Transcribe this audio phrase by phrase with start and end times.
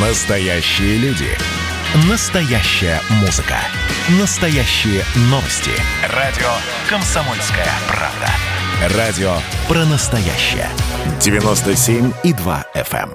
[0.00, 1.26] Настоящие люди.
[2.08, 3.56] Настоящая музыка.
[4.20, 5.72] Настоящие новости.
[6.14, 6.46] Радио
[6.88, 8.96] «Комсомольская правда».
[8.96, 9.32] Радио
[9.66, 10.68] про настоящее.
[11.18, 13.10] 97,2 FM.
[13.10, 13.12] эм.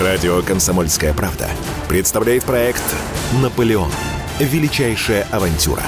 [0.00, 1.48] Радио «Комсомольская правда»
[1.88, 2.82] представляет проект
[3.40, 3.92] «Наполеон.
[4.40, 5.84] Величайшая авантюра».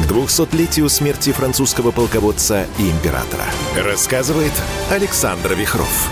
[0.00, 3.44] К 200-летию смерти французского полководца и императора.
[3.76, 4.52] Рассказывает
[4.90, 6.08] Александр Вихров.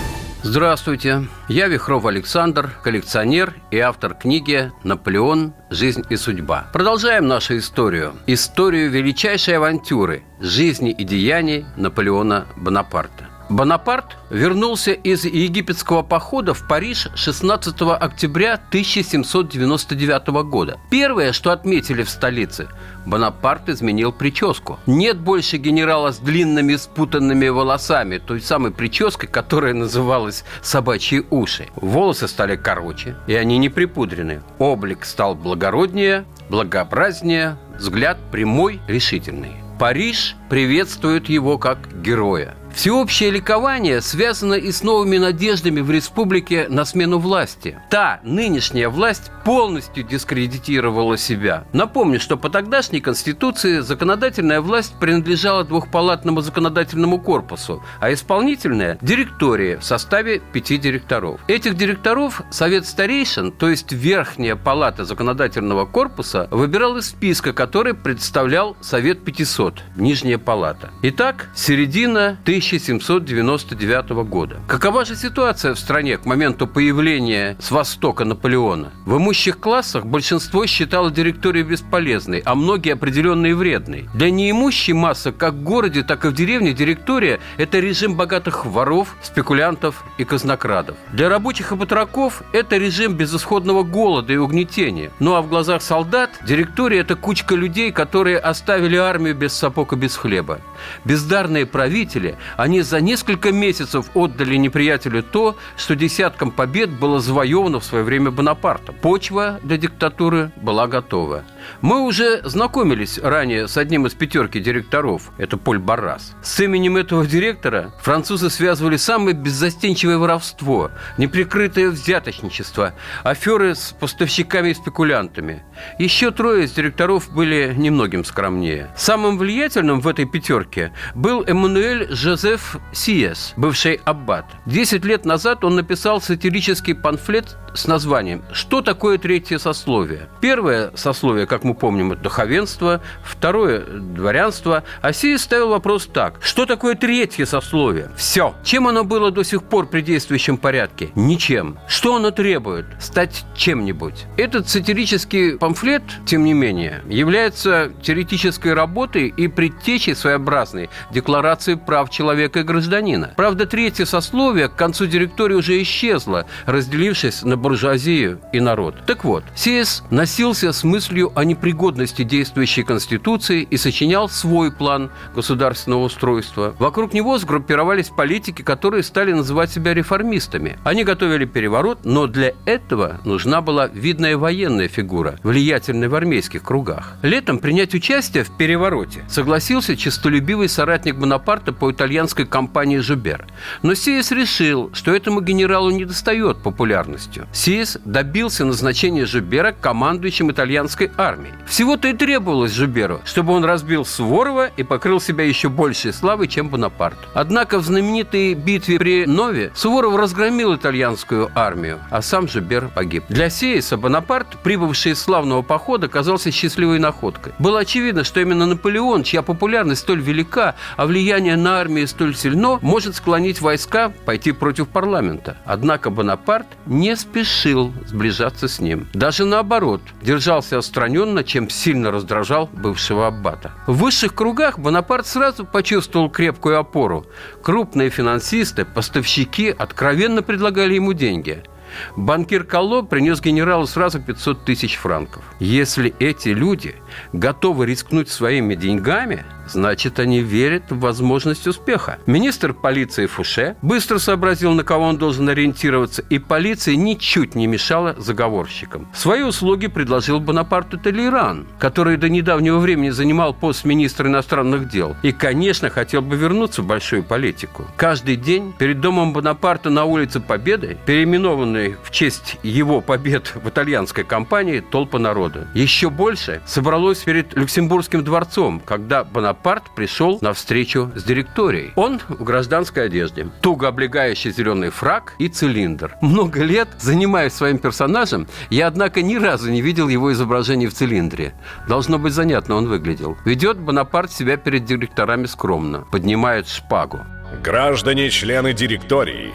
[0.47, 5.55] Здравствуйте, я Вихров Александр, коллекционер и автор книги «Наполеон.
[5.71, 6.67] Жизнь и судьба».
[6.71, 8.13] Продолжаем нашу историю.
[8.27, 13.34] Историю величайшей авантюры жизни и деяний Наполеона Бонапарта.
[13.49, 20.79] Бонапарт вернулся из египетского похода в Париж 16 октября 1799 года.
[20.89, 22.67] Первое, что отметили в столице,
[23.05, 24.79] Бонапарт изменил прическу.
[24.87, 31.67] Нет больше генерала с длинными спутанными волосами, той самой прической, которая называлась «собачьи уши».
[31.75, 34.41] Волосы стали короче, и они не припудрены.
[34.57, 39.65] Облик стал благороднее, благообразнее, взгляд прямой, решительный.
[39.77, 42.55] Париж приветствует его как героя.
[42.75, 47.79] Всеобщее ликование связано и с новыми надеждами в республике на смену власти.
[47.89, 51.63] Та нынешняя власть полностью дискредитировала себя.
[51.71, 59.83] Напомню, что по тогдашней конституции законодательная власть принадлежала двухпалатному законодательному корпусу, а исполнительная– директории в
[59.83, 61.39] составе пяти директоров.
[61.47, 68.75] Этих директоров Совет старейшин, то есть Верхняя палата законодательного корпуса, выбирал из списка, который представлял
[68.81, 70.89] Совет 500, Нижняя палата.
[71.03, 74.59] Итак, середина 1799 года.
[74.67, 78.91] Какова же ситуация в стране к моменту появления с востока Наполеона?
[79.05, 84.09] В имущих классах большинство считало директорию бесполезной, а многие определенные вредной.
[84.15, 89.15] Для неимущей массы как в городе, так и в деревне директория– это режим богатых воров,
[89.21, 90.97] спекулянтов и казнокрадов.
[91.13, 95.11] Для рабочих и батраков– это режим безысходного голода и угнетения.
[95.19, 99.95] Ну а в глазах солдат директория– это кучка людей, которые оставили армию без сапог и
[99.95, 100.61] без хлеба.
[101.03, 107.85] Бездарные правители, они за несколько месяцев отдали неприятелю то, что десяткам побед было завоевано в
[107.85, 108.95] свое время Бонапартом.
[109.01, 111.43] Почва для диктатуры была готова.
[111.81, 116.35] Мы уже знакомились ранее с одним из пятерки директоров, это Поль Баррас.
[116.41, 122.93] С именем этого директора французы связывали самое беззастенчивое воровство, неприкрытое взяточничество,
[123.23, 125.63] аферы с поставщиками и спекулянтами.
[125.99, 128.89] Еще трое из директоров были немногим скромнее.
[128.95, 134.45] Самым влиятельным в этой пятерке был Эммануэль Жозеф Сиес, бывший аббат.
[134.65, 140.29] Десять лет назад он написал сатирический памфлет с названием «Что такое третье сословие?».
[140.39, 143.79] Первое сословие, как мы помним, это духовенство, второе–
[144.15, 144.83] дворянство.
[145.01, 146.39] А Сиес ставил вопрос так.
[146.41, 148.09] Что такое третье сословие?
[148.17, 148.53] Все.
[148.61, 151.11] Чем оно было до сих пор при действующем порядке?
[151.15, 151.77] Ничем.
[151.87, 152.87] Что оно требует?
[152.99, 154.25] Стать чем-нибудь.
[154.35, 162.59] Этот сатирический памфлет, тем не менее, является теоретической работой и предтечей своеобразной декларации прав человека
[162.59, 163.33] и гражданина.
[163.37, 168.95] Правда, третье сословие к концу директории уже исчезло, разделившись на буржуазию и народ.
[169.05, 176.03] Так вот, Сиес носился с мыслью о непригодности действующей Конституции и сочинял свой план государственного
[176.03, 176.75] устройства.
[176.79, 180.77] Вокруг него сгруппировались политики, которые стали называть себя реформистами.
[180.83, 187.15] Они готовили переворот, но для этого нужна была видная военная фигура, влиятельная в армейских кругах.
[187.21, 193.47] Летом принять участие в перевороте согласился честолюбивый соратник Бонапарта по итальянской компании «Жубер».
[193.81, 197.47] Но Сиес решил, что этому генералу не достает популярностью.
[197.53, 201.34] Сиес добился назначения Жубера командующим итальянской армией.
[201.67, 206.69] Всего-то и требовалось Жуберу, чтобы он разбил Суворова и покрыл себя еще большей славой, чем
[206.69, 207.17] Бонапарт.
[207.33, 213.23] Однако в знаменитой битве при Нове Суворов разгромил итальянскую армию, а сам Жубер погиб.
[213.29, 217.53] Для Сиеса Бонапарт, прибывший из славного похода, казался счастливой находкой.
[217.59, 222.79] Было очевидно, что именно Наполеон, чья популярность столь велика, а влияние на армию столь сильно,
[222.81, 225.57] может склонить войска пойти против парламента.
[225.65, 229.07] Однако Бонапарт не спешил сближаться с ним.
[229.13, 230.77] Даже наоборот, держался
[231.25, 233.71] отстраненно, чем сильно раздражал бывшего аббата.
[233.87, 237.25] В высших кругах Бонапарт сразу почувствовал крепкую опору.
[237.63, 241.63] Крупные финансисты, поставщики откровенно предлагали ему деньги–
[242.15, 245.43] банкир Колло принес генералу сразу 500 тысяч франков.
[245.59, 246.95] Если эти люди
[247.33, 252.19] готовы рискнуть своими деньгами– значит, они верят в возможность успеха.
[252.25, 258.15] Министр полиции Фуше быстро сообразил, на кого он должен ориентироваться, и полиция ничуть не мешала
[258.17, 259.07] заговорщикам.
[259.13, 265.31] Свои услуги предложил Бонапарту Толеран, который до недавнего времени занимал пост министра иностранных дел и,
[265.31, 267.85] конечно, хотел бы вернуться в большую политику.
[267.97, 274.23] Каждый день перед домом Бонапарта на улице Победы, переименованной в честь его побед в итальянской
[274.23, 275.67] кампании, толпа народа.
[275.73, 281.93] Еще больше собралось перед Люксембургским дворцом, когда Бонапарт пришел на встречу с директорией.
[281.95, 286.15] Он в гражданской одежде, туго облегающий зеленый фраг и цилиндр.
[286.21, 291.53] Много лет, занимаясь своим персонажем, я, однако, ни разу не видел его изображение в цилиндре.
[291.87, 293.37] Должно быть занятно он выглядел.
[293.45, 297.19] Ведет Бонапарт себя перед директорами скромно, поднимает шпагу.
[297.63, 299.53] Граждане, члены директории,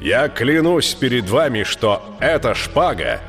[0.00, 3.20] я клянусь перед вами, что эта шпага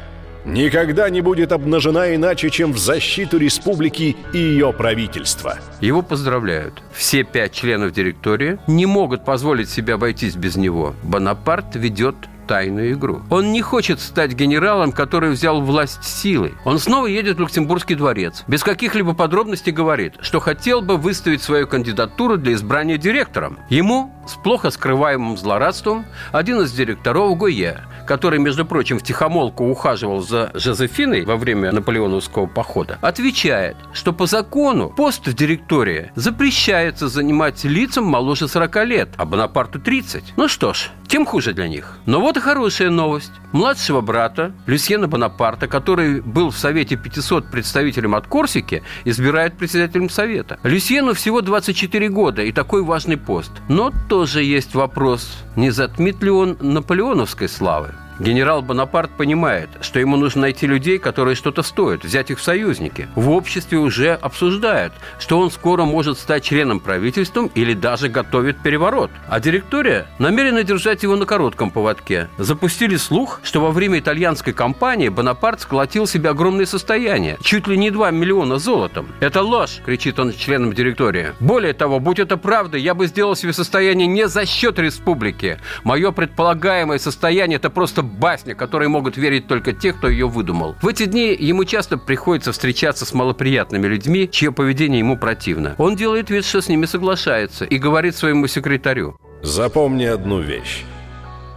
[0.45, 5.57] никогда не будет обнажена иначе, чем в защиту республики и ее правительства.
[5.79, 6.81] Его поздравляют.
[6.93, 10.95] Все пять членов директории не могут позволить себе обойтись без него.
[11.03, 12.15] Бонапарт ведет
[12.47, 13.21] тайную игру.
[13.29, 16.53] Он не хочет стать генералом, который взял власть силой.
[16.65, 18.43] Он снова едет в Люксембургский дворец.
[18.47, 23.59] Без каких-либо подробностей говорит, что хотел бы выставить свою кандидатуру для избрания директором.
[23.69, 30.21] Ему с плохо скрываемым злорадством один из директоров Гойе, который, между прочим, в тихомолку ухаживал
[30.21, 37.63] за Жозефиной во время наполеоновского похода, отвечает, что по закону пост в директории запрещается занимать
[37.63, 40.33] лицам моложе 40 лет, а Бонапарту 30.
[40.37, 41.99] Ну что ж, тем хуже для них.
[42.05, 43.31] Но вот и хорошая новость.
[43.51, 50.59] Младшего брата Люсьена Бонапарта, который был в Совете 500 представителем от Корсики, избирает председателем Совета.
[50.63, 53.51] Люсьену всего 24 года и такой важный пост.
[53.69, 57.93] Но тоже есть вопрос, не затмит ли он наполеоновской славы.
[58.21, 63.07] Генерал Бонапарт понимает, что ему нужно найти людей, которые что-то стоят, взять их в союзники.
[63.15, 69.09] В обществе уже обсуждают, что он скоро может стать членом правительства или даже готовит переворот.
[69.27, 72.27] А директория намерена держать его на коротком поводке.
[72.37, 77.89] Запустили слух, что во время итальянской кампании Бонапарт сколотил себе огромное состояние, чуть ли не
[77.89, 79.07] 2 миллиона золотом.
[79.19, 81.33] «Это ложь!»– кричит он членам директории.
[81.39, 85.59] «Более того, будь это правда, я бы сделал себе состояние не за счет республики.
[85.83, 90.75] Мое предполагаемое состояние– это просто басня, которой могут верить только те, кто ее выдумал.
[90.81, 95.75] В эти дни ему часто приходится встречаться с малоприятными людьми, чье поведение ему противно.
[95.77, 99.17] Он делает вид, что с ними соглашается, и говорит своему секретарю.
[99.41, 100.83] Запомни одну вещь.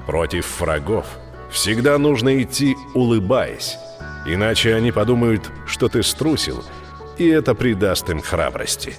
[0.06, 1.06] Против врагов
[1.50, 3.76] всегда нужно идти, улыбаясь.
[4.26, 6.64] Иначе они подумают, что ты струсил,
[7.18, 8.94] и это придаст им храбрости.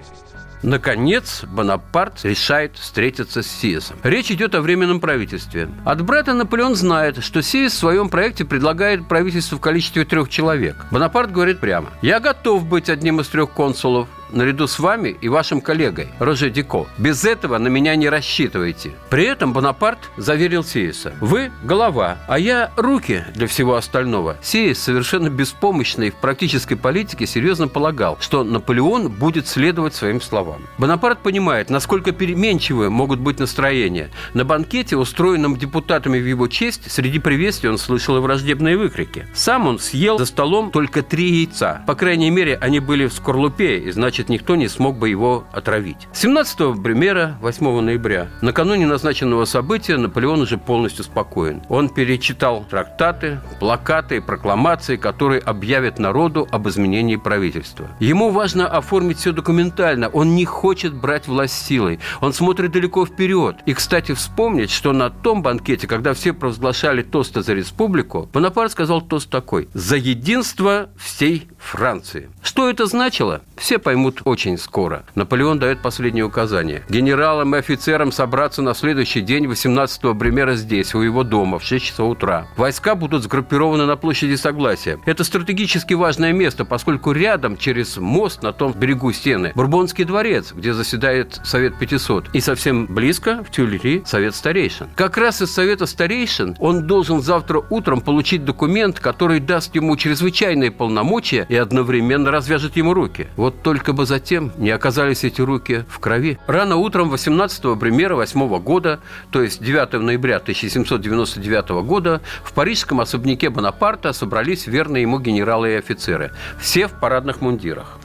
[0.66, 3.98] Наконец, Бонапарт решает встретиться с Сиесом.
[4.02, 5.70] Речь идет о временном правительстве.
[5.86, 10.88] От брата Наполеон знает, что Сиес в своем проекте предлагает правительство в количестве трех человек.
[10.90, 11.92] Бонапарт говорит прямо.
[12.02, 16.86] «Я готов быть одним из трех консулов, наряду с вами и вашим коллегой Роже Дико.
[16.98, 18.92] Без этого на меня не рассчитывайте.
[19.10, 21.14] При этом Бонапарт заверил Сиеса.
[21.22, 24.38] Вы– голова, а я– руки для всего остального.
[24.42, 30.62] Сиес, совершенно беспомощный в практической политике, серьезно полагал, что Наполеон будет следовать своим словам.
[30.78, 34.10] Бонапарт понимает, насколько переменчивы могут быть настроения.
[34.34, 39.28] На банкете, устроенном депутатами в его честь, среди приветствий он слышал и враждебные выкрики.
[39.34, 41.84] Сам он съел за столом только три яйца.
[41.88, 45.46] По крайней мере, они были в скорлупе, и значит, значит, никто не смог бы его
[45.52, 46.08] отравить.
[46.14, 51.62] 17 примера 8 ноября, накануне назначенного события, Наполеон уже полностью спокоен.
[51.70, 57.88] Он перечитал трактаты, плакаты и прокламации, которые объявят народу об изменении правительства.
[58.00, 60.10] Ему важно оформить все документально.
[60.10, 62.00] Он не хочет брать власть силой.
[62.22, 63.56] Он смотрит далеко вперед.
[63.66, 69.02] И, кстати, вспомнить, что на том банкете, когда все провозглашали тосты за республику, Бонапарт сказал
[69.02, 72.30] тост такой «За единство всей Франции».
[72.42, 73.42] Что это значило?
[73.58, 75.04] Все поймут очень скоро.
[75.16, 76.84] Наполеон дает последнее указание.
[76.90, 81.86] Генералам и офицерам собраться на следующий день 18-го примера здесь, у его дома, в 6
[81.86, 82.48] часов утра.
[82.58, 85.00] Войска будут сгруппированы на площади Согласия.
[85.06, 90.74] Это стратегически важное место, поскольку рядом, через мост на том берегу стены, Бурбонский дворец, где
[90.74, 92.30] заседает Совет 500.
[92.34, 94.90] И совсем близко, в Тюльри, Совет старейшин.
[94.96, 100.72] Как раз из Совета старейшин он должен завтра утром получить документ, который даст ему чрезвычайные
[100.72, 103.28] полномочия и одновременно развяжет ему руки.
[103.36, 106.38] Вот только бы затем не оказались эти руки в крови.
[106.48, 109.00] Рано утром 18 примера 8 года,
[109.32, 115.76] то есть 9 ноября 1799 года, в парижском особняке Бонапарта собрались верные ему генералы и
[115.76, 116.32] офицеры.
[116.60, 118.00] Все в парадных мундирах.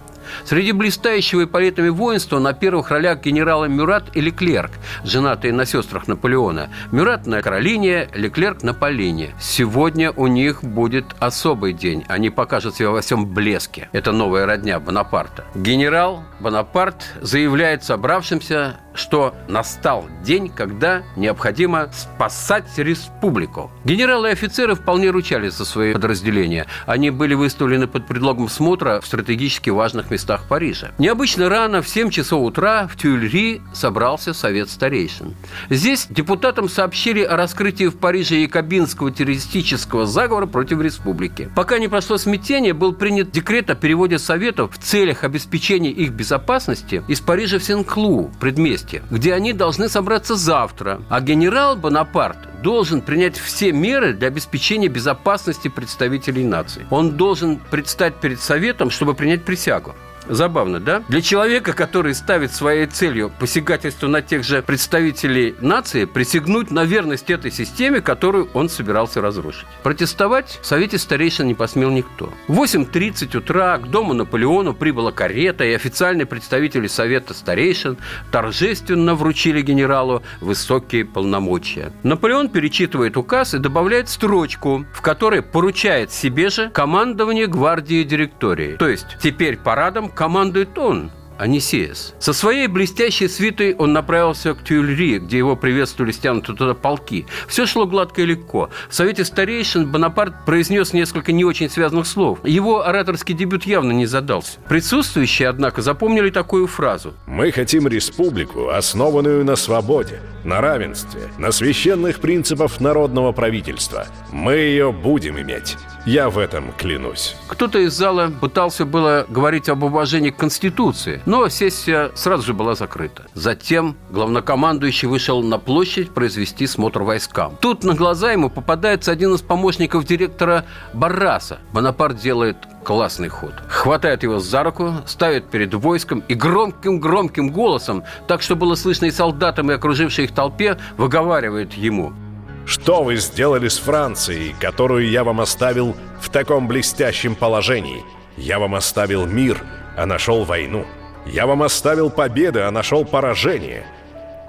[0.45, 4.71] Среди блистающего ипполитами воинства на первых ролях генералы Мюрат и Леклерк,
[5.05, 6.71] женатые на сестрах Наполеона.
[6.93, 9.35] Мюрат на Каролине, Леклерк на Полине.
[9.41, 12.05] Сегодня у них будет особый день.
[12.09, 13.89] Они покажут себя во всем блеске.
[13.93, 15.45] Это новая родня Бонапарта.
[15.55, 23.71] Генерал Бонапарт заявляет собравшимся, что настал день, когда необходимо спасать республику.
[23.85, 26.67] Генералы и офицеры вполне ручались за свои подразделения.
[26.87, 30.91] Они были выставлены под предлогом смотра в стратегически важных местах Парижа.
[30.99, 35.35] Необычно рано, в 7 часов утра, в Тюильри собрался совет старейшин.
[35.69, 41.51] Здесь депутатам сообщили о раскрытии в Париже якобинского террористического заговора против республики.
[41.55, 47.03] Пока не прошло смятение, был принят декрет о переводе советов в целях обеспечения их безопасности
[47.09, 48.80] из Парижа в Сен-Клу, предместье,
[49.11, 51.01] где они должны собраться завтра.
[51.09, 56.87] А генерал Бонапарт должен принять все меры для обеспечения безопасности представителей нации.
[56.91, 59.95] Он должен предстать перед Советом, чтобы принять присягу.
[60.31, 61.03] Забавно, да?
[61.09, 67.31] Для человека, который ставит своей целью посягательство на тех же представителей нации, присягнуть на верность
[67.31, 69.67] этой системе, которую он собирался разрушить.
[69.83, 72.33] Протестовать в Совете старейшин не посмел никто.
[72.47, 77.99] В 8.30 утра к дому Наполеону прибыла карета, и официальные представители Совета старейшин
[78.31, 81.93] торжественно вручили генералу высокие полномочия.
[82.05, 88.77] Наполеон перечитывает указ и добавляет строчку, в которой поручает себе же командование гвардии директории.
[88.77, 92.15] То есть теперь парадом командует он, Анисеес.
[92.19, 97.27] Со своей блестящей свитой он направился к Тюильри, где его приветствовали стянуты туда полки.
[97.49, 98.69] Все шло гладко и легко.
[98.91, 102.41] В Совете старейшин Бонапарт произнес несколько не очень связанных слов.
[102.45, 104.59] Его ораторский дебют явно не задался.
[104.69, 107.15] Присутствующие, однако, запомнили такую фразу.
[107.27, 114.07] «Мы хотим республику, основанную на свободе, на равенстве, на священных принципах народного правительства.
[114.31, 115.77] Мы ее будем иметь.
[116.07, 117.37] Я в этом клянусь.
[117.47, 122.75] Кто-то из зала пытался было говорить об уважении к Конституции, но сессия сразу же была
[122.75, 123.23] закрыта.
[123.35, 127.57] Затем главнокомандующий вышел на площадь произвести смотр войскам.
[127.61, 131.61] Тут на глаза ему попадается один из помощников директора Барраса.
[131.73, 133.55] Бонапарт делает классный ход.
[133.69, 139.13] Хватает его за руку, ставит перед войском и громким-громким голосом, так что было слышно и
[139.13, 142.13] солдатам, и окружившей их толпе, выговаривает ему–
[142.67, 148.05] что вы сделали с Францией, которую я вам оставил в таком блестящем положении?
[148.37, 149.61] Я вам оставил мир,
[149.97, 150.87] а нашел войну.
[151.27, 153.85] Я вам оставил победы, а нашел поражение.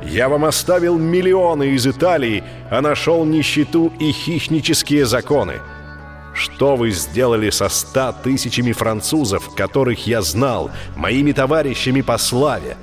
[0.03, 5.59] Я вам оставил миллионы из Италии, а нашел нищету и хищнические законы.
[6.33, 12.77] Что вы сделали со ста тысячами французов, которых я знал, моими товарищами по славе?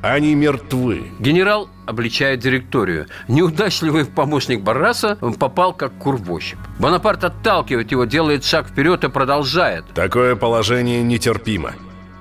[0.00, 1.10] Они мертвы.
[1.18, 3.06] Генерал обличает директорию.
[3.26, 6.58] Неудачливый помощник Барраса попал как курвощип.
[6.78, 9.84] Бонапарт отталкивает его, делает шаг вперед и продолжает.
[9.94, 11.74] Такое положение нетерпимо.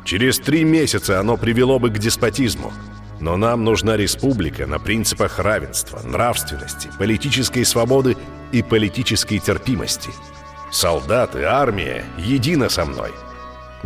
[0.08, 2.72] Через три месяца оно привело бы к деспотизму.
[3.20, 8.16] Но нам нужна республика на принципах равенства, нравственности, политической свободы
[8.54, 10.10] и политической терпимости.
[10.72, 13.12] Солдаты, армия едино со мной–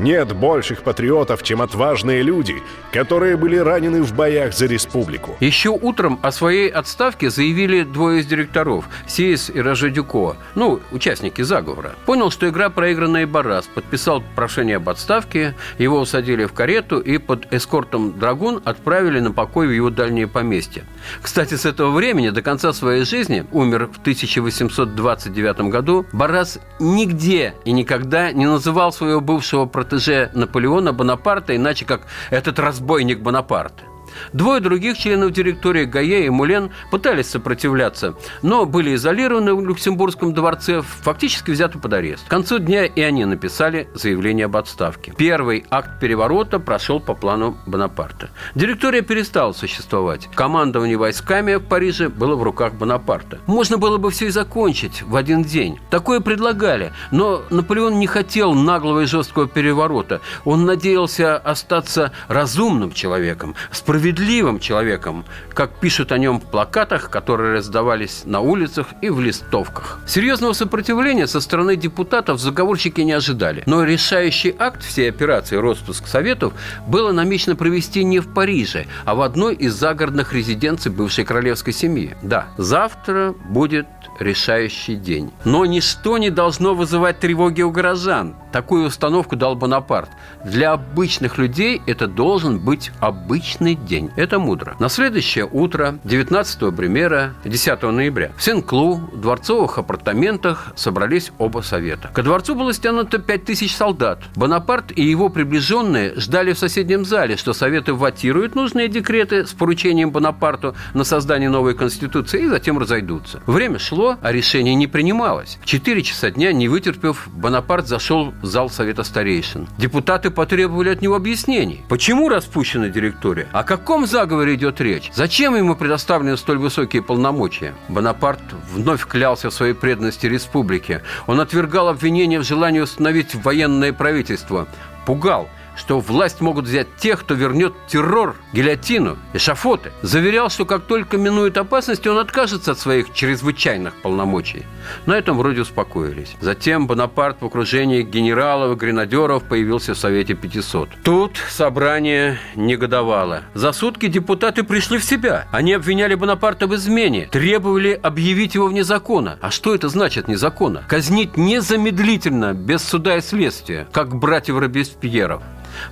[0.02, 5.38] нет больших патриотов, чем отважные люди, которые были ранены в боях за республику.
[5.40, 11.96] Еще утром о своей отставке заявили двое из директоров– Сиес и Рожедюко, ну, участники заговора.
[12.06, 17.52] Понял, что игра проигранная Барас, подписал прошение об отставке, его усадили в карету и под
[17.54, 20.84] эскортом «Драгун» отправили на покой в его дальнее поместье.
[21.22, 27.72] Кстати, с этого времени до конца своей жизни, умер в 1829 году, Барас нигде и
[27.72, 33.91] никогда не называл своего бывшего протеже Наполеона Бонапарта, иначе как этот разбойник Бонапарта.
[34.34, 40.82] Двое других членов директории Гае и Мулен пытались сопротивляться, но были изолированы в Люксембургском дворце,
[40.82, 42.26] фактически взяты под арест.
[42.26, 45.14] К концу дня и они написали заявление об отставке.
[45.18, 48.30] Первый акт переворота прошел по плану Бонапарта.
[48.56, 50.30] Директория перестала существовать.
[50.34, 53.40] Командование войсками в Париже было в руках Бонапарта.
[53.48, 55.80] Можно было бы все и закончить в один день.
[55.90, 60.22] Такое предлагали, но Наполеон не хотел наглого и жесткого переворота.
[60.46, 67.54] Он надеялся остаться разумным человеком, справедливым справедливым человеком, как пишут о нем в плакатах, которые
[67.54, 70.00] раздавались на улицах и в листовках.
[70.08, 73.62] Серьезного сопротивления со стороны депутатов заговорщики не ожидали.
[73.68, 76.54] Но решающий акт всей операции «Роспуск Советов»
[76.88, 82.16] было намечено провести не в Париже, а в одной из загородных резиденций бывшей королевской семьи.
[82.24, 83.86] Да, завтра будет
[84.20, 85.32] решающий день.
[85.46, 88.36] Но ничто не должно вызывать тревоги у горожан.
[88.52, 90.10] Такую установку дал Бонапарт.
[90.44, 94.10] Для обычных людей это должен быть обычный день день.
[94.16, 94.76] Это мудро.
[94.80, 102.10] На следующее утро, 19 примера, 10 ноября, в Сен-Клу, в дворцовых апартаментах собрались оба совета.
[102.14, 104.20] Ко дворцу было стянуто 5000 солдат.
[104.36, 110.12] Бонапарт и его приближенные ждали в соседнем зале, что советы ватируют нужные декреты с поручением
[110.12, 113.42] Бонапарту на создание новой конституции и затем разойдутся.
[113.46, 115.60] Время шло, а решение не принималось.
[115.62, 119.68] В 4 часа дня, не вытерпев, Бонапарт зашел в зал Совета старейшин.
[119.78, 121.82] Депутаты потребовали от него объяснений.
[121.90, 123.48] Почему распущена директория?
[123.52, 125.12] О каком заговоре идет речь?
[125.14, 127.74] Зачем ему предоставлены столь высокие полномочия?
[127.90, 128.40] Бонапарт
[128.72, 131.02] вновь клялся в своей преданности республике.
[131.26, 134.68] Он отвергал обвинения в желании установить военное правительство.
[135.06, 135.50] Пугал–
[135.82, 139.92] что власть могут взять тех, кто вернет террор, гильотину, эшафоты.
[140.04, 144.64] Заверял, что как только минует опасность, он откажется от своих чрезвычайных полномочий.
[145.08, 146.36] На этом вроде успокоились.
[146.40, 150.90] Затем Бонапарт в окружении генералов и гренадеров появился в Совете 500.
[151.04, 153.42] Тут собрание негодовало.
[153.56, 155.48] За сутки депутаты пришли в себя.
[155.52, 159.40] Они обвиняли Бонапарта в измене, требовали объявить его вне закона.
[159.42, 160.84] А что это значит вне закона?
[160.88, 165.42] Казнить незамедлительно, без суда и следствия, как братьев Робеспьеров.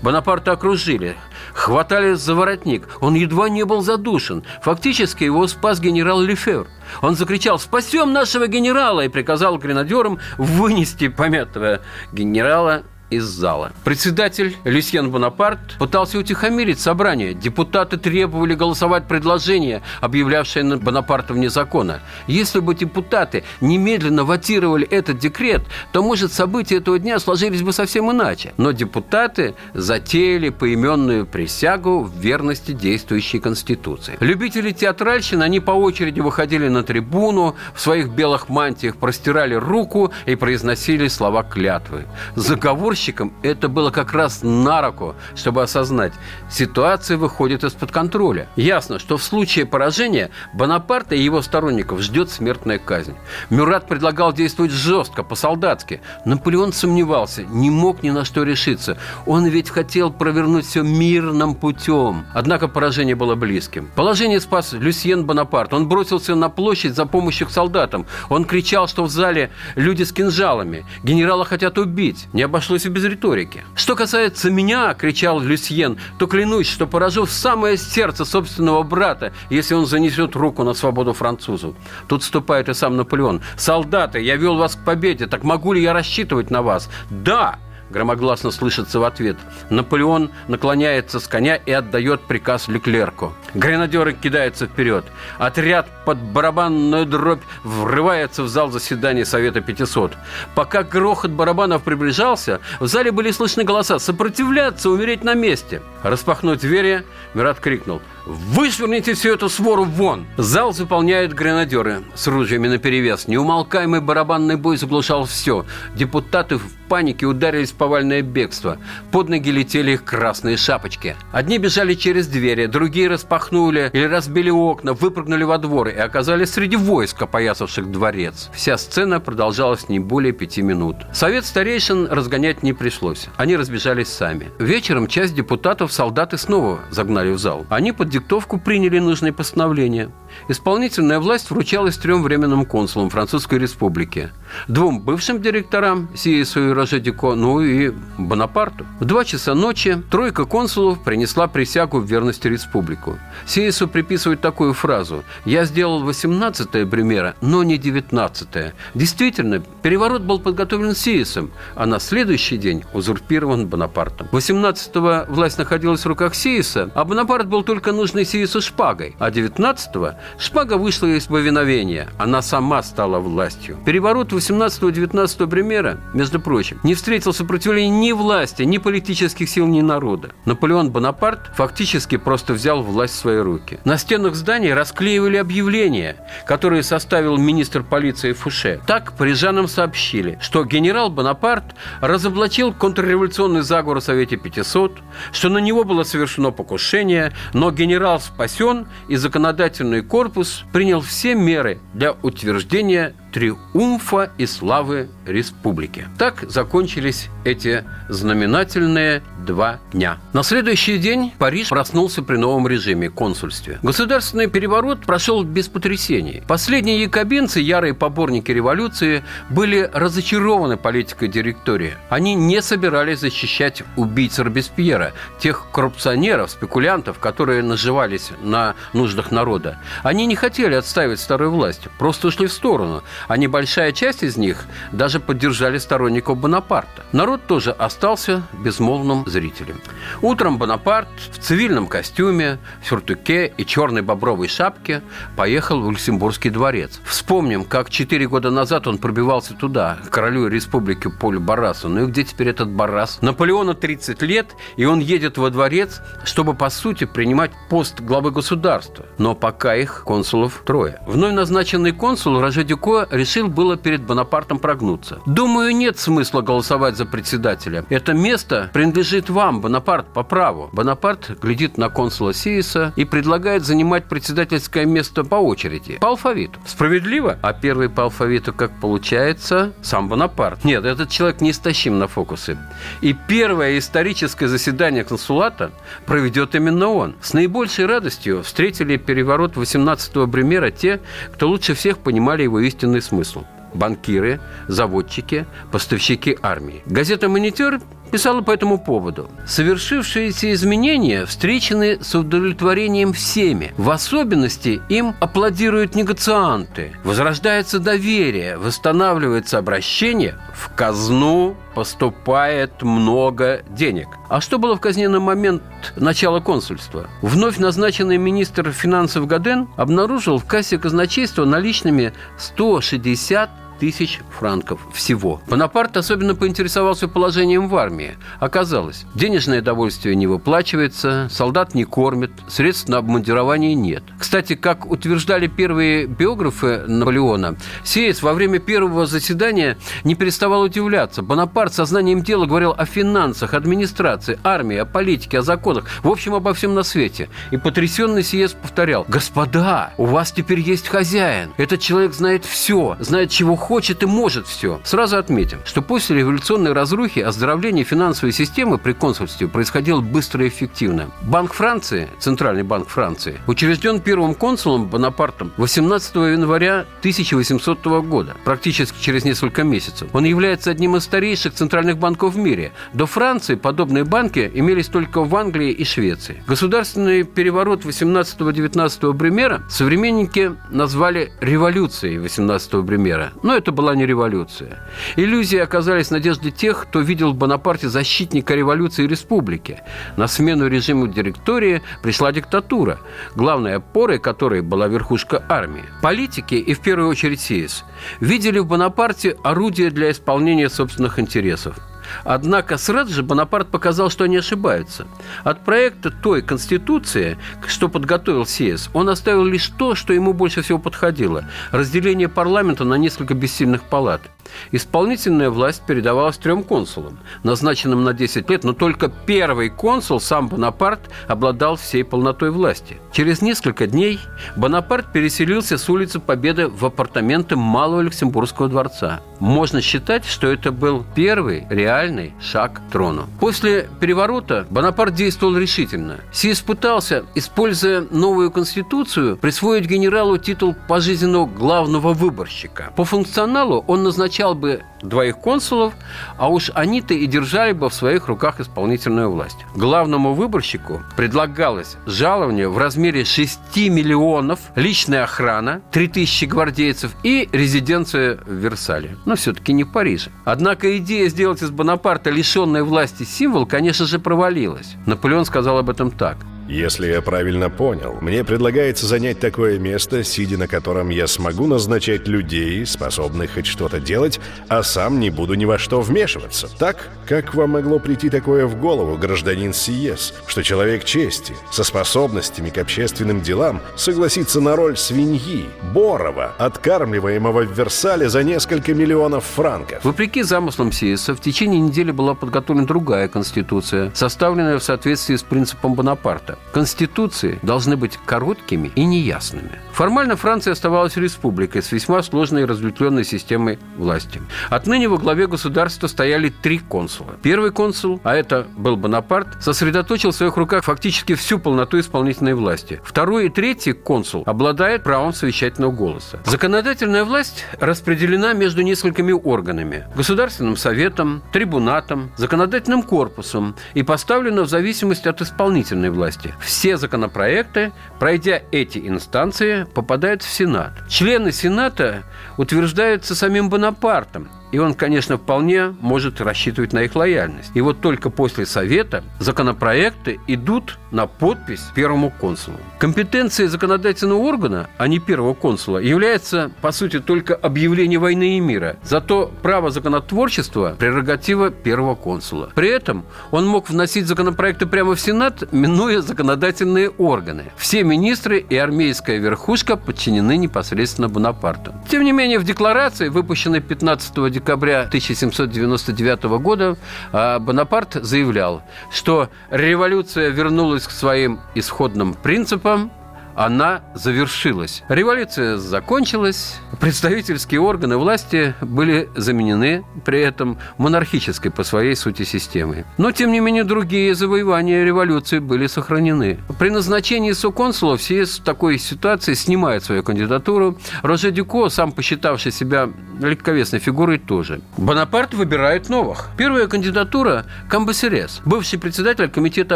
[0.01, 1.15] Бонапарта окружили,
[1.53, 2.88] хватали за воротник.
[3.01, 4.43] Он едва не был задушен.
[4.62, 6.67] Фактически его спас генерал Лефер.
[7.01, 11.81] Он закричал «Спасем нашего генерала!» и приказал гренадерам вынести помятого
[12.12, 13.71] генерала из зала.
[13.83, 17.33] Председатель Люсьен Бонапарт пытался утихомирить собрание.
[17.33, 22.01] Депутаты требовали голосовать предложение, объявлявшее Бонапарта вне закона.
[22.27, 28.11] Если бы депутаты немедленно ватировали этот декрет, то, может, события этого дня сложились бы совсем
[28.11, 28.53] иначе.
[28.57, 34.17] Но депутаты затеяли поименную присягу в верности действующей Конституции.
[34.19, 40.35] Любители театральщины, они по очереди выходили на трибуну, в своих белых мантиях простирали руку и
[40.35, 42.05] произносили слова клятвы.
[42.35, 46.13] Заговор заговорщикам это было как раз на руку, чтобы осознать,
[46.49, 48.47] ситуация выходит из-под контроля.
[48.55, 53.15] Ясно, что в случае поражения Бонапарта и его сторонников ждет смертная казнь.
[53.49, 56.01] Мюрат предлагал действовать жестко, по-солдатски.
[56.25, 58.97] Наполеон сомневался, не мог ни на что решиться.
[59.25, 62.25] Он ведь хотел провернуть все мирным путем.
[62.33, 63.89] Однако поражение было близким.
[63.95, 65.73] Положение спас Люсьен Бонапарт.
[65.73, 68.05] Он бросился на площадь за помощью к солдатам.
[68.29, 70.85] Он кричал, что в зале люди с кинжалами.
[71.03, 72.27] Генерала хотят убить.
[72.33, 73.63] Не обошлось без риторики.
[73.75, 79.75] Что касается меня, кричал Люсьен, то клянусь, что поражу в самое сердце собственного брата, если
[79.75, 81.75] он занесет руку на свободу французу.
[82.08, 83.41] Тут вступает и сам Наполеон.
[83.55, 86.89] Солдаты, я вел вас к победе, так могу ли я рассчитывать на вас?
[87.10, 87.60] Да!
[87.89, 89.38] Громогласно слышится в ответ.
[89.69, 93.34] Наполеон наклоняется с коня и отдает приказ Леклерку.
[93.53, 95.05] Гренадеры кидаются вперед.
[95.38, 100.13] Отряд под барабанную дробь врывается в зал заседания Совета 500.
[100.55, 107.04] Пока грохот барабанов приближался, в зале были слышны голоса «Сопротивляться, умереть на месте!» Распахнуть двери,
[107.34, 113.27] Мират крикнул «Вышвырните всю эту свору вон!» Зал заполняют гренадеры с ружьями наперевес.
[113.27, 115.65] Неумолкаемый барабанный бой заглушал все.
[115.95, 118.77] Депутаты в панике ударились в повальное бегство.
[119.11, 121.15] Под ноги летели их красные шапочки.
[121.31, 126.75] Одни бежали через двери, другие распахнули или разбили окна, выпрыгнули во двор и оказались среди
[126.75, 128.49] войск, опоясавших дворец.
[128.53, 130.97] Вся сцена продолжалась не более пяти минут.
[131.13, 133.27] Совет старейшин разгонять не пришлось.
[133.37, 134.51] Они разбежались сами.
[134.59, 137.65] Вечером часть депутатов солдаты снова загнали в зал.
[137.69, 140.12] Они под диктовку приняли нужные постановления.
[140.47, 144.29] Исполнительная власть вручалась трем временным консулам Французской Республики.
[144.67, 148.86] Двум бывшим директорам Сиесу и Рожедико, ну и Бонапарту.
[148.99, 153.17] В два часа ночи тройка консулов принесла присягу в верности республику.
[153.45, 158.73] Сиесу приписывают такую фразу «Я сделал 18-е примера, но не 19-е».
[158.93, 164.27] Действительно, переворот был подготовлен Сиесом, а на следующий день узурпирован Бонапартом.
[164.32, 170.15] 18-го власть находилась в руках Сиеса, а Бонапарт был только нужной Сиесу шпагой, а 19-го
[170.39, 173.78] шпага вышла из повиновения, она сама стала властью.
[173.86, 180.32] Переворот 18-19 примера, между прочим, не встретил сопротивления ни власти, ни политических сил, ни народа.
[180.45, 183.80] Наполеон Бонапарт фактически просто взял власть в свои руки.
[183.86, 186.15] На стенах зданий расклеивали объявления,
[186.48, 188.82] которые составил министр полиции Фуше.
[188.88, 194.98] Так парижанам сообщили, что генерал Бонапарт разоблачил контрреволюционный заговор в Совете 500,
[195.32, 197.88] что на него было совершено покушение, но генерал
[198.19, 206.07] спасен и законодательный корпус принял все меры для утверждения триумфа и славы республики.
[206.17, 210.17] Так закончились эти знаменательные два дня.
[210.33, 213.79] На следующий день Париж проснулся при новом режиме, консульстве.
[213.81, 216.43] Государственный переворот прошел без потрясений.
[216.47, 221.93] Последние якобинцы, ярые поборники революции, были разочарованы политикой директории.
[222.09, 229.79] Они не собирались защищать убийц Робеспьера, тех коррупционеров, спекулянтов, которые наживались на нуждах народа.
[230.03, 234.65] Они не хотели отставить старую власть, просто ушли в сторону, а небольшая часть из них
[234.91, 237.03] даже поддержали сторонников Бонапарта.
[237.12, 239.82] Народ тоже остался безмолвным зрителем.
[240.21, 245.01] Утром Бонапарт в цивильном костюме, сюртуке и черной бобровой шапке
[245.36, 246.99] поехал в Люксембургский дворец.
[247.03, 251.89] Вспомним, как четыре года назад он пробивался туда, к королю республики Полю Барасу.
[251.89, 253.21] Ну и где теперь этот Барас?
[253.21, 259.05] Наполеону 30 лет, и он едет во дворец, чтобы, по сути, принимать пост главы государства.
[259.17, 260.99] Но пока их консулов трое.
[261.08, 265.19] Вновь назначенный консул Роже Дюко решил было перед Бонапартом прогнуться.
[265.26, 267.86] Думаю, нет смысла голосовать за председателя.
[267.89, 270.69] Это место принадлежит вам, Бонапарт, по праву.
[270.74, 276.60] Бонапарт глядит на консула Сиеса и предлагает занимать председательское место по очереди, по алфавиту.
[276.65, 277.38] Справедливо?
[277.41, 280.63] А первый по алфавиту, как получается, сам Бонапарт.
[280.63, 282.58] Нет, этот человек не истощим на фокусы.
[283.02, 285.72] И первое историческое заседание консулата
[286.06, 287.15] проведет именно он.
[287.22, 291.00] С наибольшей радостью встретили переворот 18-го Бремера те,
[291.34, 292.60] кто лучше всех понимали его
[292.99, 296.81] истинный смысл банкиры, заводчики, поставщики армии.
[296.88, 297.79] Газета «Монитор»
[298.10, 299.30] писала по этому поводу.
[299.45, 303.74] Совершившиеся изменения встречены с удовлетворением всеми.
[303.78, 306.93] В особенности им аплодируют негацианты.
[307.04, 310.38] Возрождается доверие, восстанавливается обращение.
[310.54, 314.08] В казну поступает много денег.
[314.28, 315.63] А что было в казне на момент
[315.95, 317.08] начала консульства?
[317.22, 325.41] Вновь назначенный министр финансов Гаден обнаружил в кассе казначейства наличными 160 тысяч франков всего.
[325.47, 328.17] Бонапарт особенно поинтересовался положением в армии.
[328.39, 334.03] Оказалось, денежное довольствие не выплачивается, солдат не кормят, средств на обмундирование нет.
[334.19, 341.21] Кстати, как утверждали первые биографы Наполеона, Сеец во время первого заседания не переставал удивляться.
[341.21, 346.53] Бонапарт сознанием дела говорил о финансах, администрации, армии, о политике, о законах, в общем, обо
[346.53, 347.29] всем на свете.
[347.51, 351.53] И потрясенный Сиес повторял, «Господа, у вас теперь есть хозяин.
[351.57, 354.82] Этот человек знает все, знает, чего хочет и может все.
[354.84, 361.12] Сразу отметим, что после революционной разрухи оздоровление финансовой системы при консульстве происходило быстро и эффективно.
[361.21, 369.23] Банк Франции, Центральный банк Франции, учрежден первым консулом Бонапартом 18 января 1800 года, практически через
[369.23, 370.10] несколько месяцев.
[370.13, 372.71] Он является одним из старейших центральных банков в мире.
[372.93, 376.41] До Франции подобные банки имелись только в Англии и Швеции.
[376.47, 383.32] Государственный переворот 18-19 Бремера современники назвали революцией 18 Бремера.
[383.43, 384.80] Но это была не революция.
[385.15, 389.82] Иллюзии оказались надежды тех, кто видел в Бонапарте защитника революции и республики.
[390.17, 393.00] На смену режиму директории пришла диктатура,
[393.36, 395.84] главной опорой которой была верхушка армии.
[396.02, 397.86] Политики, и в первую очередь СИЭС,
[398.19, 401.76] видели в Бонапарте орудие для исполнения собственных интересов–
[402.24, 405.08] Однако сразу же Бонапарт показал, что они ошибаются.
[405.43, 410.80] От проекта той Конституции, что подготовил СИЭС, он оставил лишь то, что ему больше всего
[410.80, 414.22] подходило– разделение парламента на несколько бессильных палат–
[414.71, 421.09] Исполнительная власть передавалась трем консулам, назначенным на 10 лет, но только первый консул, сам Бонапарт,
[421.27, 422.97] обладал всей полнотой власти.
[423.12, 424.19] Через несколько дней
[424.55, 429.21] Бонапарт переселился с улицы Победы в апартаменты Малого Люксембургского дворца.
[429.39, 433.27] Можно считать, что это был первый реальный шаг к трону.
[433.39, 436.17] После переворота Бонапарт действовал решительно.
[436.31, 442.91] Сиес пытался, используя новую конституцию, присвоить генералу титул пожизненного главного выборщика.
[442.95, 445.93] По функционалу он назначал назначал бы двоих консулов,
[446.38, 449.58] а уж они-то и держали бы в своих руках исполнительную власть.
[449.75, 458.54] Главному выборщику предлагалось жалование в размере 6 миллионов, личная охрана, 3000 гвардейцев и резиденция в
[458.54, 459.17] Версале.
[459.25, 460.32] Но все-таки не в Париже.
[460.45, 464.95] Однако идея сделать из Бонапарта лишенной власти символ, конечно же, провалилась.
[465.06, 466.38] Наполеон сказал об этом так–
[466.69, 472.27] если я правильно понял, мне предлагается занять такое место, сидя на котором я смогу назначать
[472.27, 476.69] людей, способных хоть что-то делать, а сам не буду ни во что вмешиваться.
[476.77, 482.69] Так, как вам могло прийти такое в голову, гражданин Сиес, что человек чести, со способностями
[482.69, 490.03] к общественным делам, согласится на роль свиньи, Борова, откармливаемого в Версале за несколько миллионов франков?
[490.03, 495.95] Вопреки замыслам Сиеса, в течение недели была подготовлена другая конституция, составленная в соответствии с принципом
[495.95, 496.59] Бонапарта.
[496.72, 499.72] Конституции должны быть короткими и неясными.
[499.91, 504.41] Формально Франция оставалась республикой с весьма сложной и разветвленной системой власти.
[504.69, 507.36] Отныне во главе государства стояли три консула.
[507.41, 513.02] Первый консул, а это был Бонапарт, сосредоточил в своих руках фактически всю полноту исполнительной власти.
[513.04, 516.39] Второй и третий консул обладает правом совещательного голоса.
[516.45, 525.28] Законодательная власть распределена между несколькими органами– Государственным советом, трибунатом, законодательным корпусом и поставлена в зависимости
[525.28, 526.48] от исполнительной власти.
[526.59, 531.07] Все законопроекты, пройдя эти инстанции, попадают в Сенат.
[531.07, 532.23] Члены Сената
[532.57, 537.71] утверждаются самим Бонапартом, и он, конечно, вполне может рассчитывать на их лояльность.
[537.73, 542.77] И вот только после Совета законопроекты идут на подпись первому консулу.
[542.99, 548.97] Компетенцией законодательного органа, а не первого консула, является, по сути, только объявление войны и мира.
[549.03, 552.71] Зато право законотворчества– прерогатива первого консула.
[552.75, 557.71] При этом он мог вносить законопроекты прямо в Сенат, минуя законодательные органы.
[557.77, 561.93] Все министры и армейская верхушка подчинены непосредственно Бонапарту.
[562.10, 566.98] Тем не менее, в декларации, выпущенной 15 декабря декабря 1799 года
[567.32, 573.12] а, Бонапарт заявлял, что революция вернулась к своим исходным принципам,
[573.60, 575.04] она завершилась.
[575.10, 583.04] Революция закончилась, представительские органы власти были заменены при этом монархической по своей сути системой.
[583.17, 586.58] Но, тем не менее, другие завоевания революции были сохранены.
[586.80, 590.98] При назначении соконсула все с такой ситуации снимают свою кандидатуру.
[591.22, 593.10] Роже Дюко, сам посчитавший себя
[593.41, 594.80] легковесной фигурой, тоже.
[594.95, 596.48] Бонапарт выбирает новых.
[596.56, 599.95] Первая кандидатура– Камбасерес, бывший председатель Комитета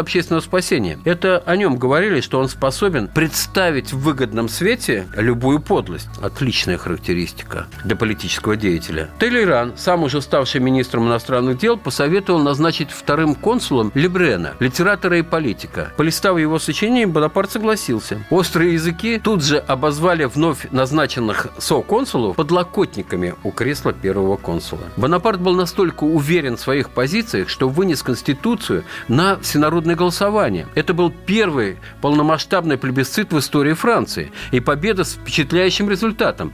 [0.00, 0.98] общественного спасения.
[1.06, 6.08] Это о нем говорили, что он способен представить представить в выгодном свете любую подлость.
[6.20, 9.08] Отличная характеристика для политического деятеля.
[9.20, 15.92] Телейран, сам уже ставший министром иностранных дел, посоветовал назначить вторым консулом Лебрена, литератора и политика.
[15.96, 18.18] Полистав его сочинение, Бонапарт согласился.
[18.28, 24.82] Острые языки тут же обозвали вновь назначенных со-консулов подлокотниками у кресла первого консула.
[24.96, 30.66] Бонапарт был настолько уверен в своих позициях, что вынес Конституцию на всенародное голосование.
[30.74, 36.52] Это был первый полномасштабный плебисцит в истории Франции и победа с впечатляющим результатом.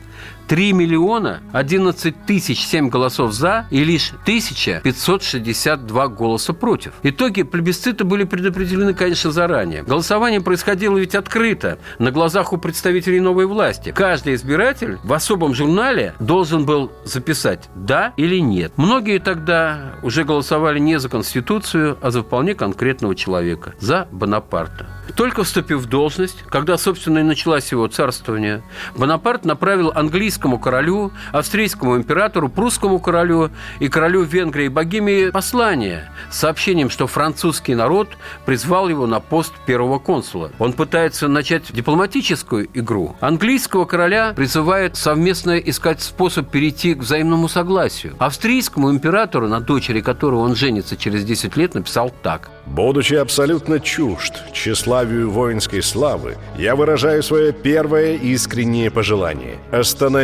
[0.50, 6.94] 3 миллиона 11 тысяч 7 голосов «за» и лишь 1562 голоса «против».
[7.04, 9.84] Итоги плебисцита были предопределены, конечно, заранее.
[9.84, 13.92] Голосование происходило ведь открыто, на глазах у представителей новой власти.
[13.94, 18.72] Каждый избиратель в особом журнале должен был записать «да» или «нет».
[18.74, 24.88] Многие тогда уже голосовали не за Конституцию, а за вполне конкретного человека– за Бонапарта.
[25.14, 28.62] Только вступив в должность, когда, собственно, и началось его царствование,
[28.96, 29.92] Бонапарт направил
[30.40, 37.07] английскому королю, австрийскому императору, прусскому королю и королю Венгрии и Богемии послание с сообщением, что
[37.07, 38.09] французский народ
[38.46, 40.50] призвал его на пост первого консула.
[40.59, 43.16] Он пытается начать дипломатическую игру.
[43.20, 48.14] Английского короля призывает совместно искать способ перейти к взаимному согласию.
[48.18, 52.50] Австрийскому императору, на дочери которого он женится через 10 лет, написал так.
[52.66, 59.59] «Будучи абсолютно чужд тщеславию воинской славы, я выражаю свое первое искреннее пожелание–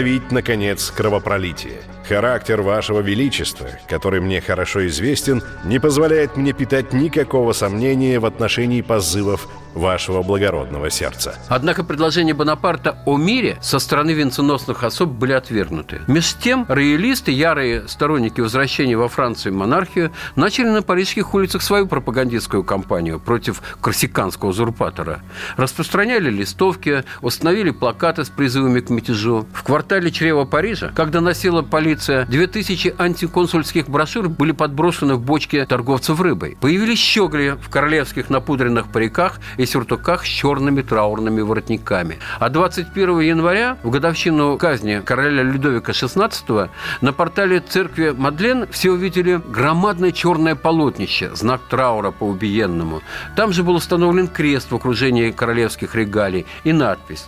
[0.07, 1.81] остановить, наконец, кровопролитие.
[2.09, 8.83] Характер вашего величества, который мне хорошо известен, не позволяет мне питать никакого сомнения в отношении
[8.83, 11.35] позывов вашего благородного сердца.
[11.49, 16.01] Однако предложения Бонапарта о мире со стороны венценосных особ были отвергнуты.
[16.07, 22.65] Меж тем, роялисты, ярые сторонники возвращения во Францию монархию, начали на парижских улицах свою пропагандистскую
[22.65, 25.21] кампанию против корсиканского узурпатора.
[25.57, 29.47] Распространяли листовки, установили плакаты с призывами к мятежу.
[29.53, 36.21] В квартале чрева Парижа, когда носила полиция 2000 антиконсульских брошюр были подброшены в бочке торговцев
[36.21, 36.57] рыбой.
[36.61, 42.19] Появились щегли в королевских напудренных париках и сюртуках с черными траурными воротниками.
[42.39, 46.69] А 21 января, в годовщину казни короля Людовика XVI,
[47.01, 53.03] на портале церкви Мадлен все увидели громадное черное полотнище, знак траура по убиенному.
[53.37, 57.27] Там же был установлен крест в окружении королевских регалий и надпись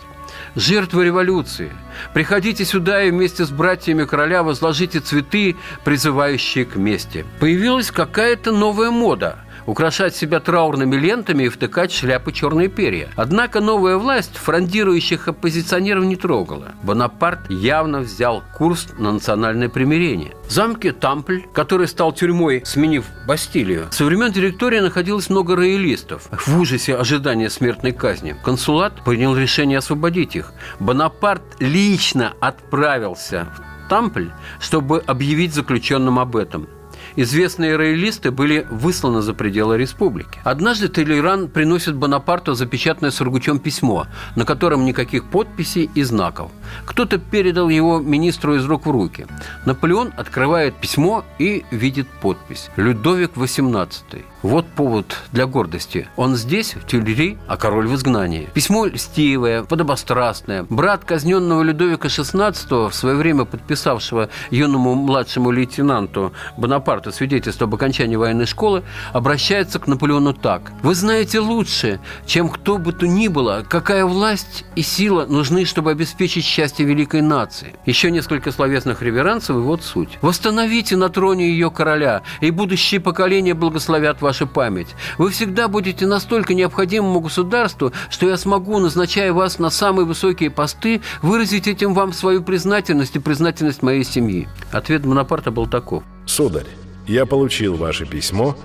[0.55, 1.71] жертвы революции.
[2.13, 7.25] Приходите сюда и вместе с братьями короля возложите цветы, призывающие к мести.
[7.39, 13.09] Появилась какая-то новая мода– украшать себя траурными лентами и втыкать шляпы черные перья.
[13.15, 16.73] Однако новая власть фрондирующих оппозиционеров не трогала.
[16.81, 20.33] Бонапарт явно взял курс на национальное примирение.
[20.47, 26.27] В замке Тампль, который стал тюрьмой, сменив Бастилию, со времен директории находилось много роялистов.
[26.31, 30.53] В ужасе ожидания смертной казни консулат принял решение освободить их.
[30.79, 34.29] Бонапарт лично отправился в Тампль,
[34.59, 36.67] чтобы объявить заключенным об этом–
[37.15, 40.39] Известные роялисты были высланы за пределы республики.
[40.43, 46.51] Однажды Толеран приносит Бонапарту запечатанное Сургучем письмо, на котором никаких подписей и знаков.
[46.85, 49.27] Кто-то передал его министру из рук в руки.
[49.65, 52.69] Наполеон открывает письмо и видит подпись.
[52.75, 54.23] Людовик XVIII.
[54.41, 56.07] Вот повод для гордости.
[56.15, 58.47] Он здесь, в Тюльри, а король в изгнании.
[58.53, 60.65] Письмо льстивое, подобострастное.
[60.69, 68.15] Брат казненного Людовика XVI, в свое время подписавшего юному младшему лейтенанту Бонапарту свидетельство об окончании
[68.15, 70.71] военной школы, обращается к Наполеону так.
[70.83, 75.91] «Вы знаете лучше, чем кто бы то ни было, какая власть и сила нужны, чтобы
[75.91, 77.73] обеспечить счастье великой нации».
[77.85, 80.17] Еще несколько словесных реверансов, и вот суть.
[80.21, 84.89] «Восстановите на троне ее короля, и будущие поколения благословят вас ваша память.
[85.17, 91.01] Вы всегда будете настолько необходимому государству, что я смогу, назначая вас на самые высокие посты,
[91.23, 94.47] выразить этим вам свою признательность и признательность моей семьи.
[94.71, 96.03] Ответ Бонапарта был таков.
[96.27, 96.67] Сударь,
[97.07, 98.55] я получил ваше письмо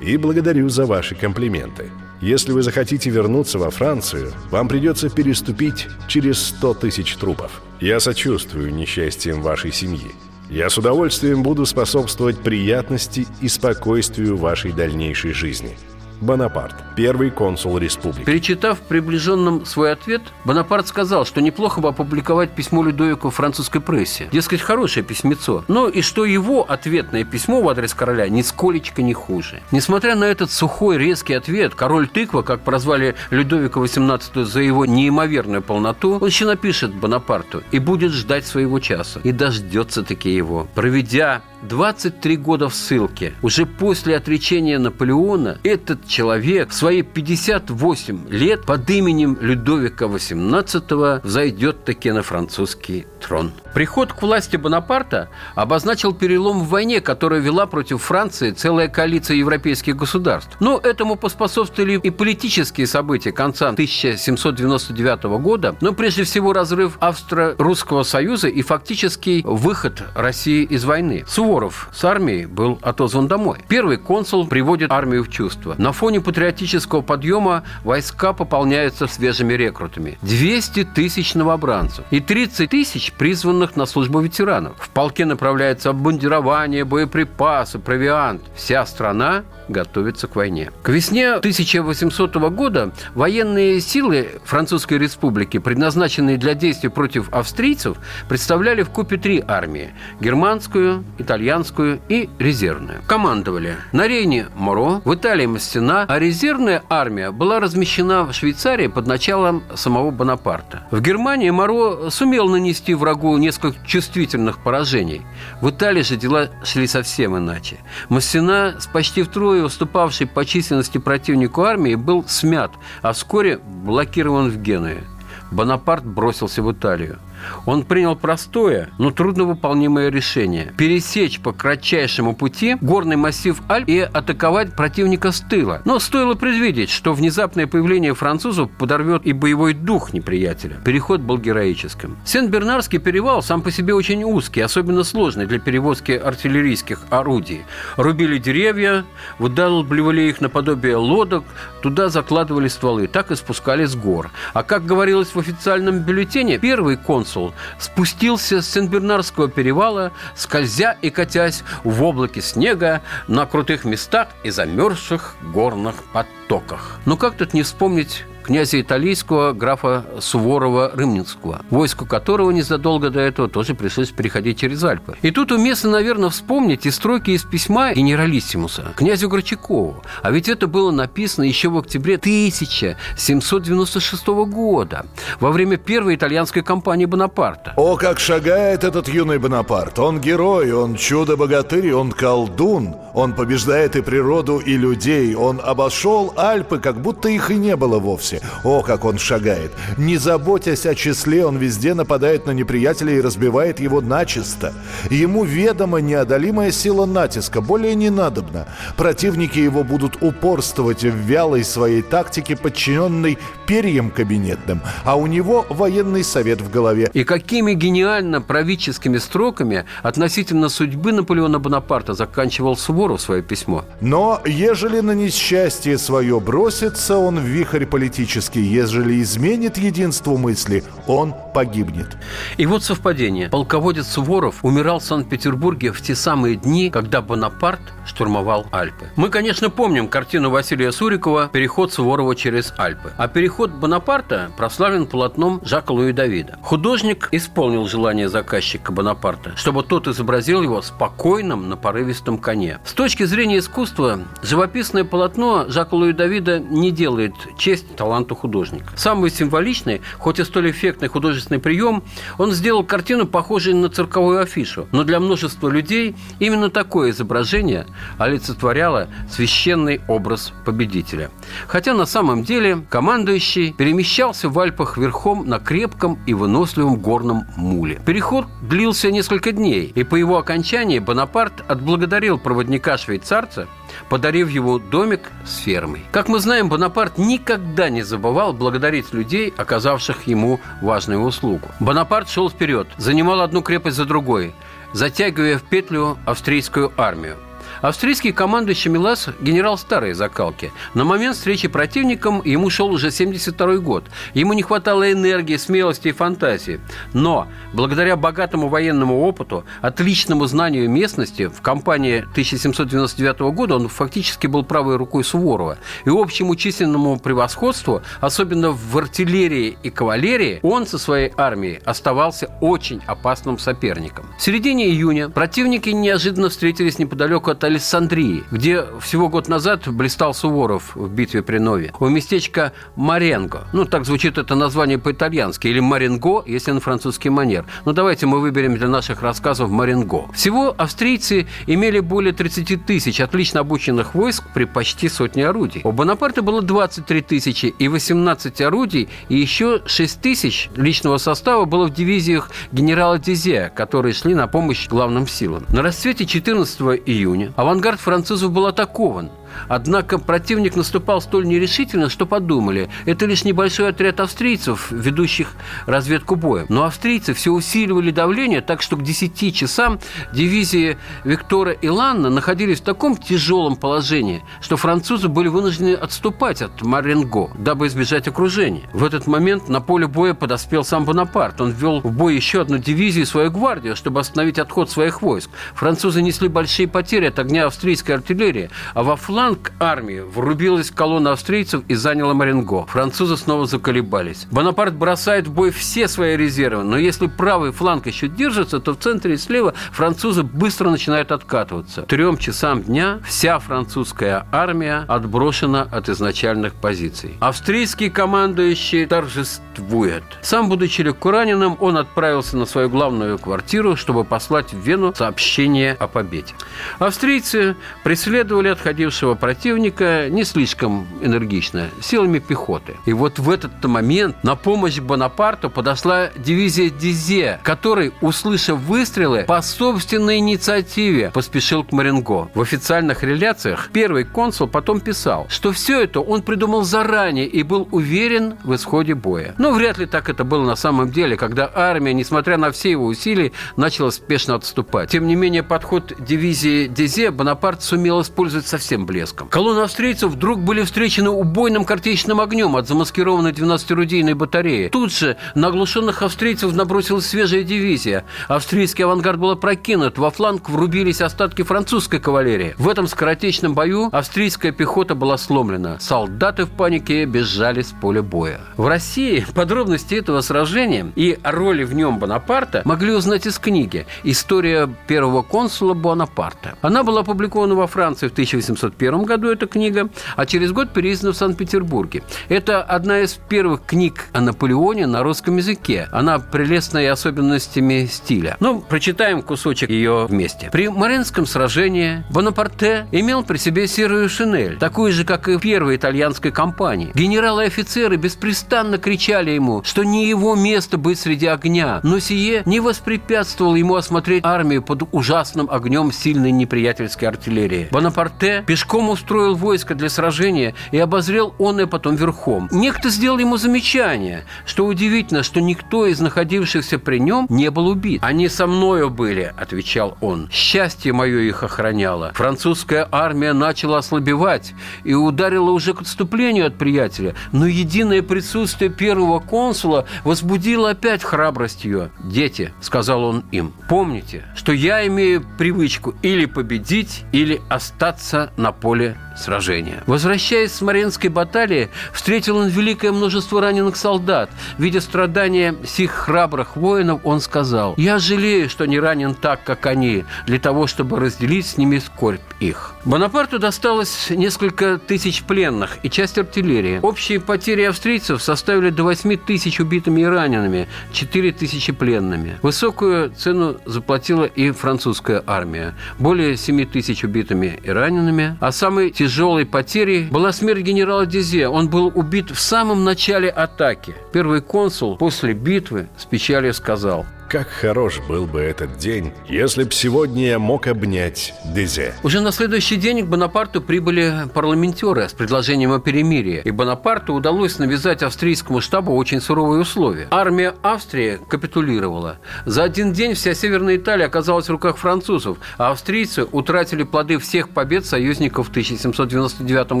[0.00, 1.92] и благодарю за ваши комплименты.
[2.20, 7.62] Если вы захотите вернуться во Францию, вам придется переступить через 100 тысяч трупов.
[7.80, 10.10] Я сочувствую несчастьям вашей семьи.
[10.52, 15.78] Я с удовольствием буду способствовать приятности и спокойствию вашей дальнейшей жизни.
[16.22, 18.24] Бонапарт, первый консул республики.
[18.24, 24.28] Перечитав приближенным свой ответ, Бонапарт сказал, что неплохо бы опубликовать письмо Людовику французской прессе.
[24.30, 25.64] Дескать, хорошее письмецо.
[25.66, 29.62] Но и что его ответное письмо в адрес короля нисколечко не хуже.
[29.72, 35.60] Несмотря на этот сухой, резкий ответ, король тыква, как прозвали Людовика XVIII за его неимоверную
[35.60, 39.18] полноту, он еще напишет Бонапарту и будет ждать своего часа.
[39.24, 40.68] И дождется таки его.
[40.76, 48.64] Проведя 23 года в ссылке, уже после отречения Наполеона, этот человек в свои 58 лет
[48.66, 53.52] под именем Людовика XVIII взойдет таки на французский трон.
[53.74, 59.96] Приход к власти Бонапарта обозначил перелом в войне, которая вела против Франции целая коалиция европейских
[59.96, 60.56] государств.
[60.60, 68.48] Но этому поспособствовали и политические события конца 1799 года, но прежде всего разрыв Австро-Русского союза
[68.48, 71.24] и фактический выход России из войны.
[71.52, 73.58] Суворов с армией был отозван домой.
[73.68, 75.74] Первый консул приводит армию в чувство.
[75.76, 80.16] На фоне патриотического подъема войска пополняются свежими рекрутами.
[80.22, 84.76] 200 тысяч новобранцев и 30 тысяч призванных на службу ветеранов.
[84.78, 88.40] В полке направляется обмундирование, боеприпасы, провиант.
[88.56, 90.70] Вся страна готовится к войне.
[90.82, 97.96] К весне 1800 года военные силы Французской Республики, предназначенные для действий против австрийцев,
[98.28, 103.00] представляли в купе три армии– германскую, итальянскую и резервную.
[103.06, 109.06] Командовали на Рейне Моро, в Италии Мастина, а резервная армия была размещена в Швейцарии под
[109.06, 110.86] началом самого Бонапарта.
[110.90, 115.22] В Германии Моро сумел нанести врагу несколько чувствительных поражений.
[115.60, 117.78] В Италии же дела шли совсем иначе.
[118.08, 122.72] Мастина с почти втрое уступавший по численности противнику армии, был смят,
[123.02, 125.04] а вскоре блокирован в Генуе.
[125.50, 127.18] Бонапарт бросился в Италию.
[127.66, 134.74] Он принял простое, но трудновыполнимое решение– пересечь по кратчайшему пути горный массив Альп и атаковать
[134.74, 135.82] противника с тыла.
[135.84, 140.76] Но стоило предвидеть, что внезапное появление французов подорвет и боевой дух неприятеля.
[140.84, 142.16] Переход был героическим.
[142.24, 147.62] Сен-Бернарский перевал сам по себе очень узкий, особенно сложный для перевозки артиллерийских орудий.
[147.96, 149.04] Рубили деревья,
[149.38, 151.44] выдалбливали их наподобие лодок,
[151.82, 154.30] туда закладывали стволы, так и спускали с гор.
[154.52, 161.10] А как говорилось в официальном бюллетене, первый консул консул спустился с Сен-Бернарского перевала, скользя и
[161.10, 167.00] катясь в облаке снега на крутых местах и замерзших горных потоках.
[167.06, 173.74] Но как тут не вспомнить князя Италийского графа Суворова-Рымнинского, войску которого незадолго до этого тоже
[173.74, 175.16] пришлось переходить через Альпы.
[175.22, 180.02] И тут уместно, наверное, вспомнить и строки из письма генералиссимуса князю Горчакову.
[180.22, 185.06] А ведь это было написано еще в октябре 1796 года,
[185.40, 187.74] во время первой итальянской кампании Бонапарта.
[187.76, 189.98] О, как шагает этот юный Бонапарт!
[189.98, 196.78] Он герой, он чудо-богатырь, он колдун, он побеждает и природу, и людей, он обошел Альпы,
[196.78, 198.40] как будто их и не было вовсе вовсе.
[198.64, 199.72] О, как он шагает!
[199.96, 204.72] Не заботясь о числе, он везде нападает на неприятеля и разбивает его начисто.
[205.10, 208.66] Ему ведома неодолимая сила натиска, более не надобно.
[208.96, 216.24] Противники его будут упорствовать в вялой своей тактике, подчиненной перьям кабинетным, а у него военный
[216.24, 217.10] совет в голове.
[217.14, 223.84] И какими гениально правительскими строками относительно судьбы Наполеона Бонапарта заканчивал Суворов свое письмо.
[224.00, 230.84] Но ежели на несчастье свое бросится он в вихрь политики, политически, ежели изменит единству мысли,
[231.08, 232.16] он погибнет.
[232.56, 233.48] И вот совпадение.
[233.48, 239.06] Полководец Суворов умирал в Санкт-Петербурге в те самые дни, когда Бонапарт штурмовал Альпы.
[239.16, 243.12] Мы, конечно, помним картину Василия Сурикова «Переход Суворова через Альпы».
[243.16, 246.58] А переход Бонапарта прославлен полотном Жака Луи Давида.
[246.62, 252.78] Художник исполнил желание заказчика Бонапарта, чтобы тот изобразил его спокойным на порывистом коне.
[252.84, 258.92] С точки зрения искусства, живописное полотно Жака Луи Давида не делает честь таланту художника.
[258.96, 262.02] Самый символичный, хоть и столь эффектный художественный прием,
[262.38, 264.86] он сделал картину, похожей на цирковую афишу.
[264.92, 267.86] Но для множества людей именно такое изображение
[268.18, 271.30] олицетворяло священный образ победителя.
[271.66, 278.00] Хотя на самом деле командующий перемещался в Альпах верхом на крепком и выносливом горном муле.
[278.04, 283.68] Переход длился несколько дней, и по его окончании Бонапарт отблагодарил проводника швейцарца
[284.08, 286.04] подарив его домик с фермой.
[286.10, 291.68] Как мы знаем, Бонапарт никогда не забывал благодарить людей, оказавших ему важную услугу.
[291.80, 294.54] Бонапарт шел вперед, занимал одну крепость за другой,
[294.92, 297.36] затягивая в петлю австрийскую армию–
[297.82, 300.70] Австрийский командующий Милас– генерал старой закалки.
[300.94, 304.04] На момент встречи противником ему шел уже 72 год.
[304.34, 306.78] Ему не хватало энергии, смелости и фантазии.
[307.12, 314.62] Но благодаря богатому военному опыту, отличному знанию местности, в кампании 1799 года он фактически был
[314.62, 315.76] правой рукой Суворова.
[316.04, 323.00] И общему численному превосходству, особенно в артиллерии и кавалерии, он со своей армией оставался очень
[323.08, 324.26] опасным соперником.
[324.38, 330.94] В середине июня противники неожиданно встретились неподалеку от Александрии, где всего год назад блистал Суворов
[330.94, 331.92] в битве при Нове.
[332.00, 333.66] У местечка Маренго.
[333.72, 335.68] Ну, так звучит это название по-итальянски.
[335.68, 337.64] Или Маренго, если на французский манер.
[337.86, 340.30] Ну, давайте мы выберем для наших рассказов Маренго.
[340.34, 345.80] Всего австрийцы имели более 30 тысяч отлично обученных войск при почти сотне орудий.
[345.84, 351.86] У Бонапарта было 23 тысячи и 18 орудий, и еще 6 тысяч личного состава было
[351.86, 355.64] в дивизиях генерала Дизея, которые шли на помощь главным силам.
[355.70, 359.30] На расцвете 14 июня Авангард французов был атакован–
[359.68, 365.52] Однако противник наступал столь нерешительно, что подумали, это лишь небольшой отряд австрийцев, ведущих
[365.86, 366.66] разведку боя.
[366.68, 369.98] Но австрийцы все усиливали давление, так что к 10 часам
[370.32, 376.82] дивизии Виктора и Ланна находились в таком тяжелом положении, что французы были вынуждены отступать от
[376.82, 378.88] Маренго, дабы избежать окружения.
[378.92, 381.60] В этот момент на поле боя подоспел сам Бонапарт.
[381.60, 385.50] Он ввел в бой еще одну дивизию свою гвардию, чтобы остановить отход своих войск.
[385.74, 391.32] Французы несли большие потери от огня австрийской артиллерии, а во фланг фланг армии врубилась колонна
[391.32, 392.86] австрийцев и заняла Маренго.
[392.86, 394.46] Французы снова заколебались.
[394.52, 398.98] Бонапарт бросает в бой все свои резервы, но если правый фланг еще держится, то в
[398.98, 402.02] центре и слева французы быстро начинают откатываться.
[402.02, 407.36] трем часам дня вся французская армия отброшена от изначальных позиций.
[407.40, 410.22] Австрийский командующий торжествует.
[410.42, 415.94] Сам, будучи легко раненым, он отправился на свою главную квартиру, чтобы послать в Вену сообщение
[415.94, 416.54] о победе.
[417.00, 417.74] Австрийцы
[418.04, 422.96] преследовали отходившего нашего противника не слишком энергично, силами пехоты.
[423.06, 429.62] И вот в этот момент на помощь Бонапарту подошла дивизия Дизе, который, услышав выстрелы, по
[429.62, 432.48] собственной инициативе поспешил к Маренго.
[432.54, 437.88] В официальных реляциях первый консул потом писал, что все это он придумал заранее и был
[437.90, 439.54] уверен в исходе боя.
[439.58, 443.06] Но вряд ли так это было на самом деле, когда армия, несмотря на все его
[443.06, 445.10] усилия, начала спешно отступать.
[445.10, 449.48] Тем не менее, подход дивизии Дизе Бонапарт сумел использовать совсем близко блеском.
[449.48, 454.88] Колонны австрийцев вдруг были встречены убойным картечным огнем от замаскированной 12-рудийной батареи.
[454.88, 458.24] Тут же на оглушенных австрийцев набросилась свежая дивизия.
[458.48, 462.74] Австрийский авангард был опрокинут, во фланг врубились остатки французской кавалерии.
[462.78, 465.98] В этом скоротечном бою австрийская пехота была сломлена.
[466.00, 468.60] Солдаты в панике бежали с поля боя.
[468.76, 474.88] В России подробности этого сражения и роли в нем Бонапарта могли узнать из книги «История
[475.06, 476.74] первого консула Бонапарта».
[476.82, 481.32] Она была опубликована во Франции в 1801 1991 году эта книга, а через год переиздана
[481.32, 482.22] в Санкт-Петербурге.
[482.48, 486.08] Это одна из первых книг о Наполеоне на русском языке.
[486.12, 488.56] Она прелестная особенностями стиля.
[488.60, 490.70] Ну, прочитаем кусочек ее вместе.
[490.70, 495.96] При Маринском сражении Бонапарте имел при себе серую шинель, такую же, как и в первой
[495.96, 497.12] итальянской кампании.
[497.14, 502.62] Генералы и офицеры беспрестанно кричали ему, что не его место быть среди огня, но сие
[502.66, 507.88] не воспрепятствовало ему осмотреть армию под ужасным огнем сильной неприятельской артиллерии.
[507.90, 512.68] Бонапарте пешком пешком устроил войско для сражения и обозрел он и потом верхом.
[512.70, 518.22] Некто сделал ему замечание, что удивительно, что никто из находившихся при нем не был убит.
[518.22, 520.48] «Они со мною были»,— отвечал он.
[520.52, 522.32] «Счастье мое их охраняло.
[522.34, 524.74] Французская армия начала ослабевать
[525.04, 531.84] и ударила уже к отступлению от приятеля, но единое присутствие первого консула возбудило опять храбрость
[531.84, 532.10] ее.
[532.24, 538.91] «Дети»,— сказал он им,— «помните, что я имею привычку или победить, или остаться на поле
[539.36, 540.02] сражения.
[540.06, 544.50] Возвращаясь с Маринской баталии, встретил он великое множество раненых солдат.
[544.78, 550.24] Видя страдания сих храбрых воинов, он сказал, «Я жалею, что не ранен так, как они,
[550.46, 552.94] для того, чтобы разделить с ними скорбь их».
[553.04, 557.00] Бонапарту досталось несколько тысяч пленных и часть артиллерии.
[557.02, 562.58] Общие потери австрийцев составили до 8 тысяч убитыми и ранеными, 4 тысячи пленными.
[562.62, 565.94] Высокую цену заплатила и французская армия.
[566.18, 571.68] Более 7 тысяч убитыми и ранеными, а самый тяжелой потерей была смерть генерала Дизе.
[571.68, 574.14] Он был убит в самом начале атаки.
[574.32, 579.92] Первый консул после битвы с печалью сказал– как хорош был бы этот день, если б
[579.92, 582.14] сегодня я мог обнять Дезе.
[582.22, 587.78] Уже на следующий день к Бонапарту прибыли парламентеры с предложением о перемирии, и Бонапарту удалось
[587.78, 590.28] навязать австрийскому штабу очень суровые условия.
[590.30, 592.38] Армия Австрии капитулировала.
[592.64, 597.68] За один день вся Северная Италия оказалась в руках французов, а австрийцы утратили плоды всех
[597.68, 600.00] побед союзников в 1799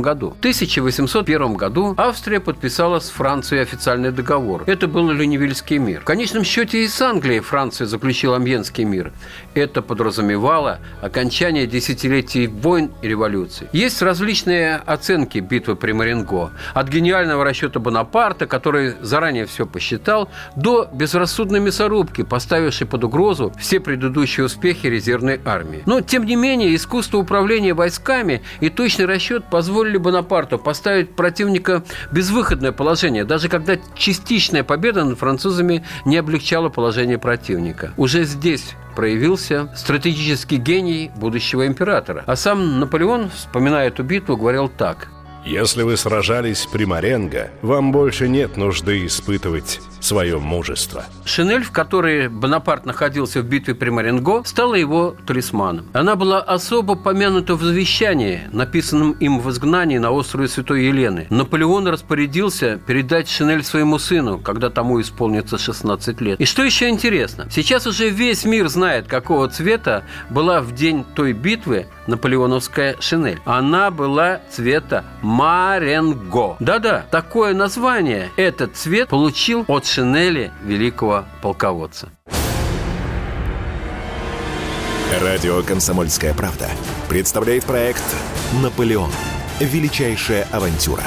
[0.00, 0.30] году.
[0.30, 4.64] В 1801 году Австрия подписала с Францией официальный договор.
[4.66, 6.00] Это был Люневильский мир.
[6.00, 9.12] В конечном счете и с Англией Франция заключила Амьенский мир.
[9.54, 13.68] Это подразумевало окончание десятилетий войн и революций.
[13.72, 16.52] Есть различные оценки битвы при Маринго.
[16.74, 23.80] От гениального расчета Бонапарта, который заранее все посчитал, до безрассудной мясорубки, поставившей под угрозу все
[23.80, 25.82] предыдущие успехи резервной армии.
[25.86, 32.14] Но, тем не менее, искусство управления войсками и точный расчет позволили Бонапарту поставить противника в
[32.14, 37.94] безвыходное положение, даже когда частичная победа над французами не облегчала положение противника противника.
[37.96, 42.24] Уже здесь проявился стратегический гений будущего императора.
[42.26, 45.08] А сам Наполеон, вспоминая эту битву, говорил так–
[45.44, 51.04] если вы сражались при Маренго, вам больше нет нужды испытывать свое мужество.
[51.24, 55.86] Шинель, в которой Бонапарт находился в битве при Маренго, стала его талисманом.
[55.92, 61.26] Она была особо помянута в завещании, написанном им в изгнании на острове Святой Елены.
[61.30, 66.40] Наполеон распорядился передать Шинель своему сыну, когда тому исполнится 16 лет.
[66.40, 71.32] И что еще интересно, сейчас уже весь мир знает, какого цвета была в день той
[71.32, 73.40] битвы наполеоновская шинель.
[73.44, 76.56] Она была цвета Маренго.
[76.60, 82.08] Да-да, такое название этот цвет получил от шинели великого полководца.
[85.20, 86.70] Радио «Комсомольская правда»
[87.10, 88.02] представляет проект
[88.62, 89.10] «Наполеон.
[89.60, 91.04] Величайшая авантюра».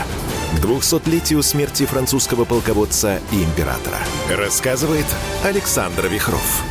[0.52, 3.98] К 200-летию смерти французского полководца и императора.
[4.30, 5.08] Рассказывает
[5.44, 6.64] Александр Вихров.